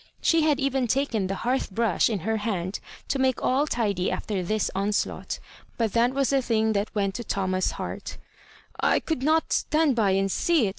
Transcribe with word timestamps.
She 0.19 0.41
had 0.41 0.59
eyen 0.59 0.87
taken 0.87 1.27
the 1.27 1.35
hearth 1.45 1.69
brush 1.69 2.09
in 2.09 2.21
her 2.21 2.37
hand 2.37 2.79
to 3.07 3.19
make 3.19 3.43
all 3.43 3.67
tidy 3.67 4.09
after 4.09 4.41
this 4.41 4.71
onslaught, 4.73 5.37
but 5.77 5.93
that 5.93 6.15
was 6.15 6.33
a 6.33 6.41
thing 6.41 6.73
that 6.73 6.95
went 6.95 7.13
to 7.13 7.23
Thomas's 7.23 7.73
heart 7.73 8.17
"I 8.79 8.99
couldn't 8.99 9.53
stand 9.53 9.95
by 9.95 10.09
and 10.17 10.31
see 10.31 10.65
it. 10.65 10.69